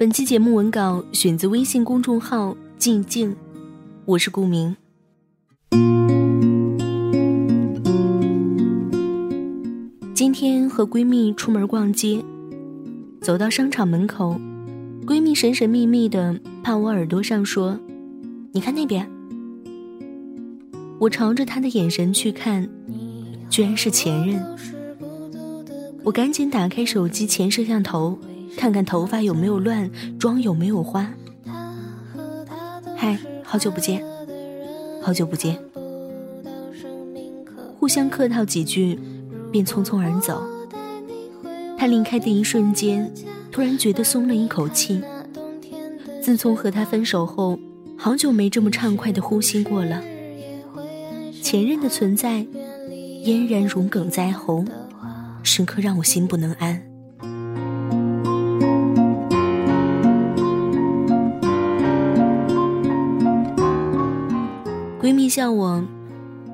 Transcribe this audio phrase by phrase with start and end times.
[0.00, 3.36] 本期节目文稿选自微信公众号“静静”，
[4.06, 4.74] 我是顾明。
[10.14, 12.24] 今天和闺蜜出门逛街，
[13.20, 14.40] 走到商场门口，
[15.04, 17.78] 闺蜜神神秘秘的趴我耳朵上说
[18.52, 19.06] ：“你看那边。”
[20.98, 22.66] 我朝着她的眼神去看，
[23.50, 24.42] 居然是前任。
[26.02, 28.18] 我赶紧打开手机前摄像头。
[28.56, 31.12] 看看头发有没有乱，妆有没有花。
[32.96, 34.04] 嗨，好久不见，
[35.02, 35.58] 好久不见。
[37.78, 38.98] 互相客套几句，
[39.50, 40.42] 便匆匆而走。
[41.78, 43.10] 他离开的一瞬间，
[43.50, 45.02] 突然觉得松了一口气。
[46.22, 47.58] 自从和他分手后，
[47.96, 50.02] 好久没这么畅快的呼吸过了。
[51.42, 52.46] 前任的存在，
[53.24, 54.62] 嫣然如鲠在喉，
[55.42, 56.89] 时刻让我心不能安。
[65.10, 65.82] 闺蜜笑我，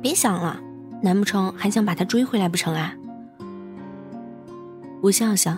[0.00, 0.58] 别想了，
[1.02, 2.94] 难不成还想把他追回来不成啊？
[5.02, 5.54] 我笑笑。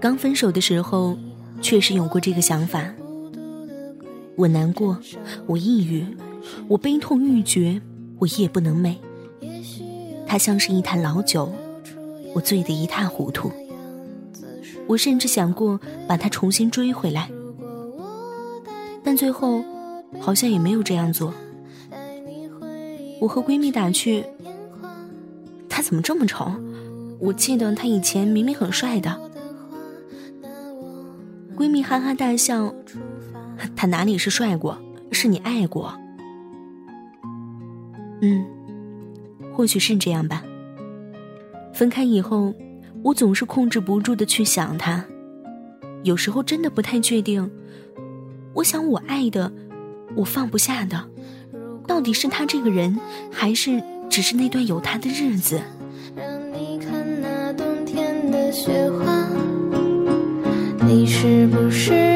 [0.00, 1.16] 刚分手的时候，
[1.60, 2.84] 确实有过这个想法。
[4.34, 4.98] 我难过，
[5.46, 6.04] 我抑郁，
[6.66, 7.80] 我悲痛欲绝，
[8.18, 8.96] 我夜不能寐。
[10.26, 11.48] 他像是一坛老酒，
[12.34, 13.52] 我醉得一塌糊涂。
[14.88, 17.30] 我甚至想过把他重新追回来，
[19.04, 19.62] 但最后
[20.18, 21.32] 好像也没有这样做。
[23.22, 24.24] 我和闺蜜打趣
[25.70, 26.50] ：“他怎么这么丑？
[27.20, 29.16] 我记得他以前明明很帅的。”
[31.54, 32.74] 闺蜜哈哈大笑
[33.76, 34.76] ：“他哪里是帅过？
[35.12, 35.94] 是你爱过。”
[38.22, 38.44] 嗯，
[39.52, 40.42] 或许是这样吧。
[41.72, 42.52] 分开以后，
[43.04, 45.04] 我总是控制不住的去想他，
[46.02, 47.48] 有时候真的不太确定。
[48.52, 49.52] 我想，我爱的，
[50.16, 51.08] 我放不下的。
[51.86, 52.98] 到底是他这个人，
[53.30, 55.60] 还是只是那段有他的日子？
[56.16, 59.26] 让你看那冬天的雪花
[60.86, 62.11] 你是不是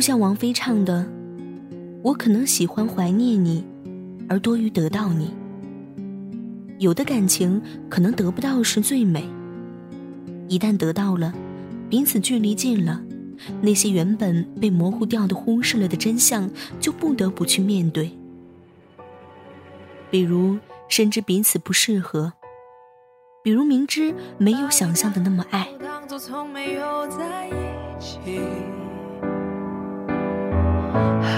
[0.00, 1.06] 就像王菲唱的
[2.02, 3.62] ：“我可能喜欢怀念你，
[4.30, 5.30] 而多于得到你。
[6.78, 9.28] 有的感情可能得不到是最美，
[10.48, 11.34] 一旦得到了，
[11.90, 12.98] 彼此距离近了，
[13.60, 16.48] 那些原本被模糊掉的、忽视了的真相，
[16.80, 18.10] 就不得不去面对。
[20.10, 20.56] 比如
[20.88, 22.32] 深知彼此不适合，
[23.44, 25.68] 比如明知没有想象的那么爱。”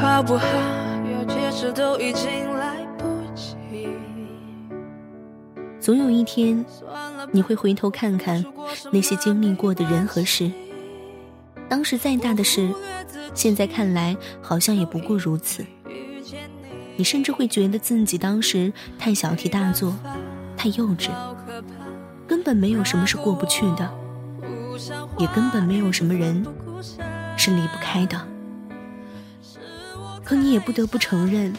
[0.00, 0.46] 好不好？
[1.12, 3.56] 要解释都已经来不及。
[5.80, 6.64] 总有一天，
[7.30, 8.44] 你会回头看看
[8.92, 10.50] 那些经历过的人和事。
[11.68, 12.72] 当时再大的事，
[13.34, 15.64] 现在看来好像也不过如此。
[16.96, 19.94] 你甚至会觉得自己当时太小题大做，
[20.56, 21.08] 太幼稚，
[22.28, 23.90] 根本没有什么是过不去的，
[25.18, 26.46] 也根本没有什么人
[27.36, 28.20] 是离不开的。
[30.24, 31.52] 可你也不得不承认，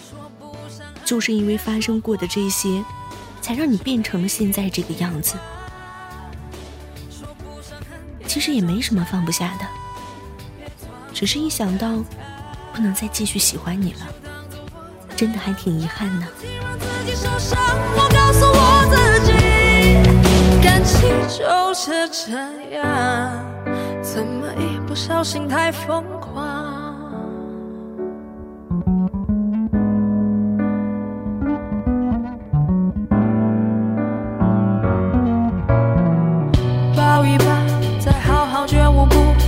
[1.06, 2.84] 就是因为发生过的这些，
[3.42, 5.36] 才让你变成了现在这个样子。
[8.26, 9.66] 其实也没什么放不下的，
[11.14, 12.04] 只是一想到
[12.74, 14.08] 不能再继续喜欢你了，
[15.16, 16.28] 真的还挺遗憾呢。
[20.64, 22.32] 感情就是这
[22.76, 23.46] 样，
[24.02, 26.63] 怎么一不小心太疯狂？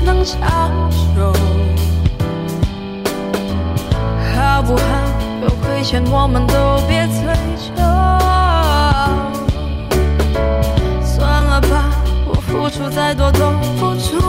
[0.05, 0.71] 能长
[1.15, 1.33] 久。
[4.33, 4.83] 好不好？
[5.41, 7.25] 有亏欠我们都别追
[7.57, 7.75] 究。
[11.03, 11.91] 算了吧，
[12.27, 14.24] 我付出再多都不足。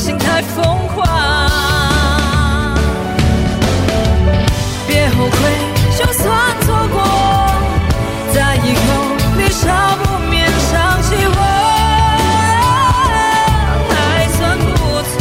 [0.00, 1.06] 心太疯狂？
[4.88, 5.36] 别后悔，
[5.98, 6.24] 就算
[6.62, 6.96] 错过，
[8.32, 8.80] 在以后
[9.36, 9.68] 你少
[10.02, 11.40] 不免想起我，
[13.90, 13.94] 还
[14.38, 14.70] 算不
[15.10, 15.20] 错。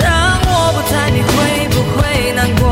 [0.00, 0.02] 当
[0.46, 1.28] 我不在，你会
[1.68, 2.00] 不会
[2.32, 2.64] 难过？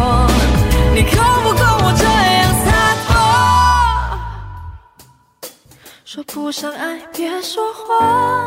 [0.94, 2.04] 你够不够我这
[2.38, 2.66] 样洒
[3.06, 3.10] 脱？
[6.06, 8.41] 说不上爱，别说谎，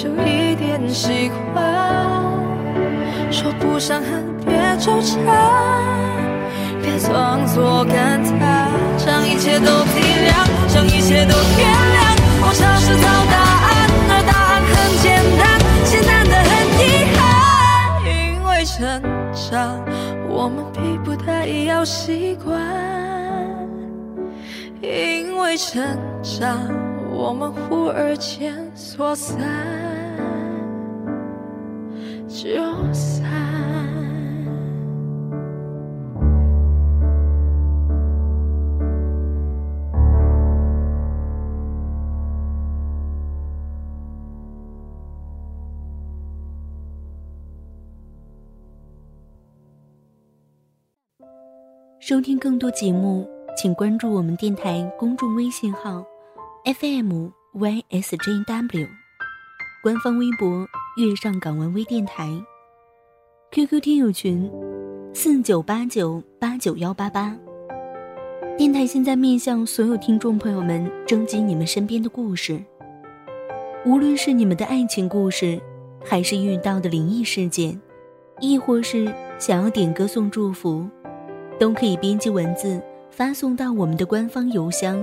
[0.00, 1.58] 就一点喜欢。
[3.32, 5.16] 说不上恨，别纠缠，
[6.80, 12.14] 别装作感叹，将一切都体谅，将一切都原谅。
[12.40, 13.36] 我尝试找答
[13.66, 14.72] 案，而答案很
[15.02, 15.04] 简
[15.36, 15.42] 单，
[15.84, 16.48] 简单的很
[16.78, 16.80] 遗
[17.16, 17.18] 憾。
[18.06, 18.08] 因
[18.46, 18.78] 为成
[19.34, 19.82] 长，
[20.28, 22.56] 我们逼不得已要习惯；
[24.80, 25.82] 因为成
[26.22, 26.56] 长，
[27.18, 29.36] 我们忽而间说散。
[32.28, 32.46] 就
[32.92, 33.26] 散。
[51.98, 56.06] 收听更多节目，请关注我们电台公众微信号
[56.68, 58.88] FM YSJW，
[59.82, 60.66] 官方微博
[60.98, 62.28] 月上港湾微电台
[63.52, 64.50] ，QQ 听友群
[65.14, 67.34] 四九八九八九幺八八。
[68.58, 72.62] 电台现在面向所有听众朋友们征集你们身边的故事，
[73.86, 75.58] 无论是你们的爱情故事，
[76.04, 77.80] 还是遇到的灵异事件，
[78.40, 80.86] 亦或是想要点歌送祝福，
[81.58, 82.78] 都可以编辑文字
[83.10, 85.02] 发送到我们的官方邮箱